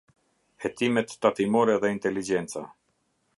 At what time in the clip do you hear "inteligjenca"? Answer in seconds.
1.97-2.65